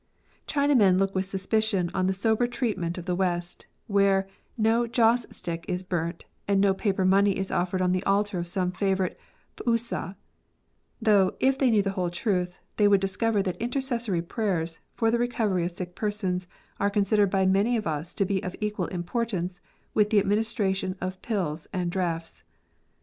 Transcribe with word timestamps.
Chinamen 0.47 0.97
look 0.97 1.13
with 1.13 1.27
suspicion 1.27 1.91
on 1.93 2.07
the 2.07 2.11
sober 2.13 2.47
treat 2.47 2.75
ment 2.75 2.97
of 2.97 3.05
the 3.05 3.13
West, 3.13 3.67
where 3.85 4.27
no 4.57 4.87
joss 4.87 5.27
stick 5.29 5.63
is 5.67 5.83
burnt, 5.83 6.25
and 6.47 6.59
no 6.59 6.73
paper 6.73 7.05
money 7.05 7.37
is 7.37 7.51
offered 7.51 7.83
on 7.83 7.91
the 7.91 8.03
altar 8.03 8.39
of 8.39 8.47
some 8.47 8.71
favourite 8.71 9.15
P'u 9.55 9.77
sa; 9.77 10.15
though, 10.99 11.35
if 11.39 11.55
they 11.59 11.69
knew 11.69 11.83
the 11.83 11.91
whole 11.91 12.09
truth, 12.09 12.59
they 12.77 12.87
would 12.87 12.99
discover 12.99 13.43
that 13.43 13.61
intercessory 13.61 14.23
prayers 14.23 14.79
for 14.95 15.11
the 15.11 15.19
recovery 15.19 15.63
of 15.65 15.71
sick 15.71 15.93
persons 15.93 16.47
are 16.79 16.89
considered 16.89 17.29
by 17.29 17.45
many 17.45 17.77
of 17.77 17.85
us 17.85 18.15
to 18.15 18.25
be 18.25 18.41
of 18.41 18.55
equal 18.59 18.87
importance 18.87 19.61
with 19.93 20.09
the 20.09 20.19
admini 20.19 20.39
stration 20.39 20.97
of 20.99 21.21
pills 21.21 21.67
and 21.71 21.91
draughts. 21.91 22.43